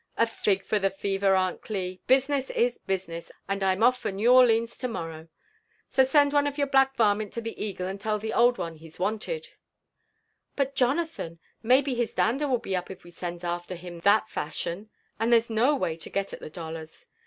"A 0.17 0.25
6g 0.25 0.63
for 0.63 0.79
the 0.79 0.89
fever, 0.89 1.35
Aunt 1.35 1.63
Gil 1.63 1.77
I— 1.77 1.99
business 2.07 2.49
is 2.49 2.79
business, 2.79 3.31
*^nd 3.47 3.61
I'm 3.61 3.83
off 3.83 3.99
for 3.99 4.09
Orlines 4.11 4.75
to 4.79 4.87
morrow. 4.87 5.27
Sosend 5.93 6.31
oneof 6.31 6.57
your 6.57 6.65
black 6.65 6.95
varment 6.97 7.31
to 7.33 7.39
the 7.41 7.63
Eagle, 7.63 7.85
and 7.85 8.01
tell 8.01 8.17
the 8.17 8.33
old 8.33 8.57
one 8.57 8.77
he's 8.77 8.97
wanted." 8.97 9.49
But, 10.55 10.73
Jonathan, 10.73 11.37
maybe 11.61 11.93
his 11.93 12.13
dander 12.15 12.47
will 12.47 12.57
be 12.57 12.75
up 12.75 12.89
if 12.89 13.03
we 13.03 13.11
sends 13.11 13.43
after 13.43 13.75
him 13.75 13.99
that 13.99 14.27
fashion; 14.27 14.89
and 15.19 15.31
that's 15.31 15.51
no 15.51 15.75
way 15.75 15.95
to 15.97 16.09
get 16.09 16.33
at 16.33 16.39
the 16.39 16.49
dollars. 16.49 17.05